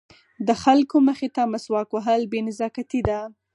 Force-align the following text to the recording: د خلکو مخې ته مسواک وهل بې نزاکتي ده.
د 0.47 0.49
خلکو 0.63 0.95
مخې 1.07 1.29
ته 1.35 1.41
مسواک 1.53 1.87
وهل 1.93 2.21
بې 2.31 2.39
نزاکتي 2.47 3.01
ده. 3.07 3.19